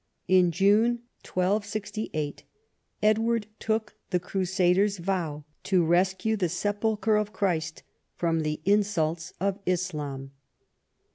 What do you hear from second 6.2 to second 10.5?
the sepulchre of Christ from the insults of Islam.